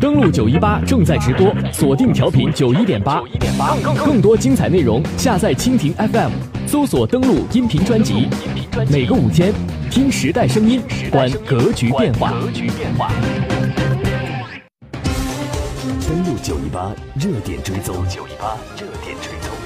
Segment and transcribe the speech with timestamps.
[0.00, 3.22] 登录九一八正在直播，锁定调频九一点八，
[4.04, 6.30] 更多精彩内容下载蜻蜓 FM，
[6.66, 8.26] 搜索登录音频专辑。
[8.90, 9.52] 每个午间，
[9.90, 12.32] 听时代声音，观格局变化。
[16.08, 19.61] 登录九一八热点追踪，九一八热点追踪。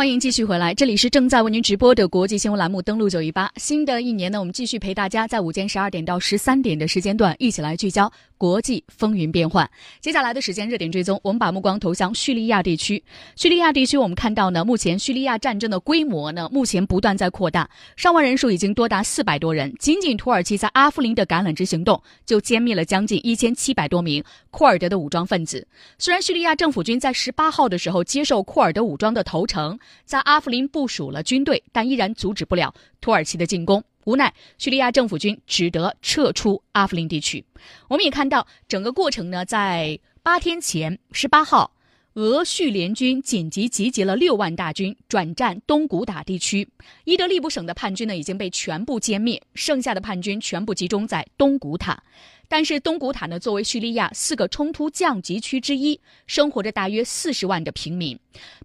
[0.00, 3.46] 欢迎继续回来，这里是正在为您直播的国际新闻栏目《登录九一八》。
[3.56, 8.10] 新的一年呢，我们继续陪大家在午间十二点到十三点的时间段，一起来聚焦
[8.40, 9.70] 国际风云变幻。
[10.00, 13.04] 接下来的时间热点追踪，我们把目光投向叙利亚地区。
[13.36, 19.70] 叙利亚地区，我们看到呢，目前叙利亚战争的规模呢，目前不断在扩大，伤亡人数已经多达四百多人。
[19.78, 25.68] 仅仅土耳其在阿夫林的橄榄枝行动，就歼灭了将近一千七百多名库尔德的武装分子。
[25.98, 29.78] 虽然叙利亚政府军在十八号的时候接受库尔德武装的投诚。
[30.06, 33.84] 在阿夫林部署了军队，但依然阻止不了土耳其的进攻。
[34.04, 37.44] 无奈，叙利亚政府军只得撤出阿夫林地区。
[37.88, 41.72] 我们也看到整个过程呢，在八天前，十八号，
[42.14, 46.68] 俄叙联军紧急集结了六万大军，转战东古塔地区。
[47.04, 52.02] 伊德利卜省的叛军呢，已经被全部歼灭，剩下的叛军全部集中在东古塔。
[52.48, 58.18] 但是东古塔呢，作为叙利亚四个冲突降级区之一，生活着大约四十万的平民。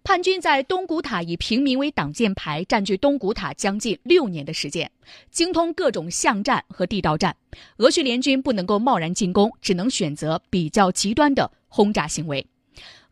[0.03, 4.89] 叛军在东古塔以平民为挡箭牌，占据东古塔将近六年的时间，
[5.29, 7.35] 精通各种巷战和地道战。
[7.77, 12.43] 俄叙联军不能够贸然进攻，只能选择比较极端的轰炸行为。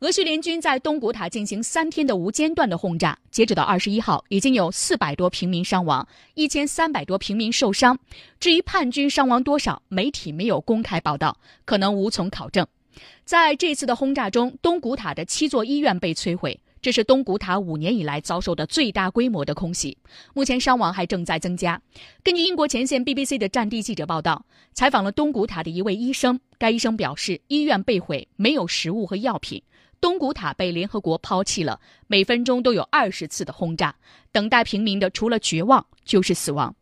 [0.04, 7.98] 俄叙联军在东古塔进行三天的无间断的轰炸，截止到二十一号，已经有四百多平民伤亡，一千三百多平民受伤。
[8.38, 12.68] 至于叛军伤亡多少，媒体没有公开报道，可能无从考证。
[13.24, 19.98] 在这次的轰炸中，东古塔的七座医院被摧毁，这是东古塔五年以来遭受的最大规模的空袭。
[20.34, 21.82] 目前伤亡还正在增加。
[22.22, 29.64] 根据英国前线 BBC 的战地记者报道，采访了东古塔的一位医生，该医生表示，医院被毁，没有食物和药品。
[30.04, 33.96] 东古塔被联合国抛弃了，每分钟都有二十次的轰炸，
[34.34, 36.76] 等待平民的除了绝望就是死亡。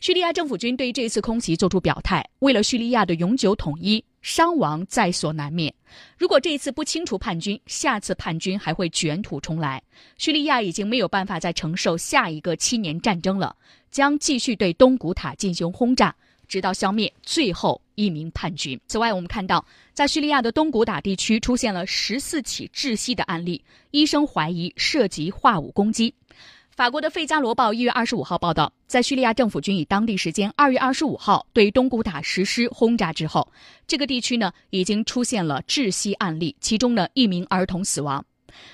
[0.00, 5.72] 叙利亚政府军对这次空袭作出表态，为了叙利亚的永久统一，伤亡在所难免。
[6.18, 9.80] 如果这一次不清除叛军，下次叛军还会卷土重来。
[10.18, 13.54] 叙利亚已经没有办法再承受下一个七年战争了，
[13.92, 16.12] 将继续对东古塔进行轰炸。
[16.48, 18.80] 直到消灭最后一名叛军。
[18.86, 26.14] 此外，我们看到，在叙利亚的东古塔地区出现了十四起窒息的案例，医生怀疑涉及化武攻击。
[26.70, 33.50] 法国的《费加罗报》一月二十五号报道，在叙利亚政府军以当地时间二月二十五号对东古塔实施轰炸之后，
[33.86, 38.22] 这个地区呢已经出现了窒息案例，其中呢一名儿童死亡。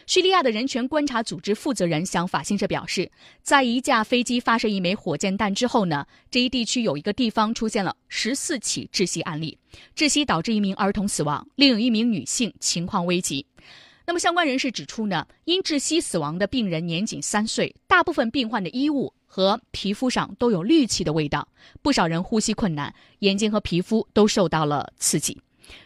[0.06, 3.10] 叙利亚的人权观察组织负责人向法新社表示，
[3.42, 9.58] 在一架飞机发射一枚火箭弹之后呢，这一地区有一个地方出现了十四起窒息案例，
[9.96, 13.46] 窒息导致一名儿童死亡，另有一名女性情况危急。
[14.04, 21.46] 那么相关人士指出呢，因窒息死亡的病人年仅三岁，大部分病患的衣物和皮肤上都有氯气的味道，
[21.82, 25.40] 不少人呼吸困难，眼睛和皮肤都受到了刺激。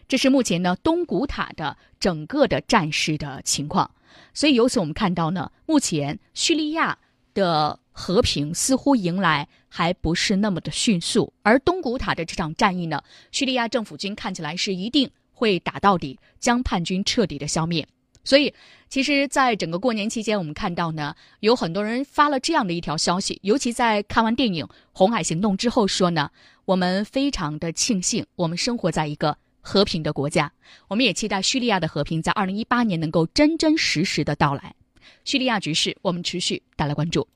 [0.09, 3.91] 这是目前呢东古塔的整个的战事的情况，
[4.35, 6.99] 所以由此我们看到呢，目前叙利亚
[7.35, 17.87] 的和平似乎迎来还不是那么的迅速，而东古塔的这场战役呢，叙利亚政府军看起来是一定会打到底，将叛军彻底的消灭。
[18.25, 18.53] 所以，
[18.89, 26.33] 其实，在整个过年期间，我们看到呢，有很多人发了这样的一条消息，尤其在看完电影《红海行动》之后，说呢，
[26.65, 29.39] 我们非常的庆幸，我们生活在一个。
[29.67, 30.53] 和平的国家，
[30.87, 34.73] 我们也期待叙利亚的和平在二零一八年能够真真实实的到来。
[35.25, 37.27] 叙利亚局势，我们持续带来关注。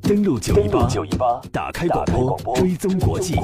[0.00, 2.04] 登录九一八，打开广
[2.44, 3.34] 播，追踪国际。